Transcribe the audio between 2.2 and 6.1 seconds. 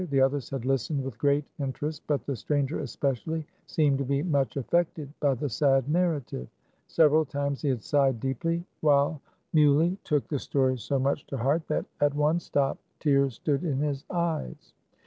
the stranger, especially, seemed to be much affected by the sad